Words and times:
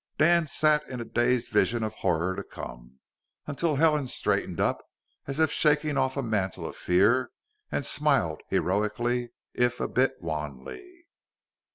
Dan 0.17 0.47
sat 0.47 0.81
in 0.89 0.99
a 0.99 1.05
dazed 1.05 1.49
vision 1.49 1.83
of 1.83 1.93
horror 1.97 2.35
to 2.35 2.41
come, 2.43 2.97
until 3.45 3.75
Helen 3.75 4.07
straightened 4.07 4.59
up 4.59 4.83
as 5.27 5.39
if 5.39 5.51
shaking 5.51 5.95
off 5.95 6.17
a 6.17 6.23
mantle 6.23 6.65
of 6.65 6.75
fear, 6.75 7.29
and 7.71 7.85
smiled 7.85 8.41
heroically, 8.49 9.29
if 9.53 9.79
a 9.79 9.87
bit 9.87 10.15
wanly. 10.19 11.05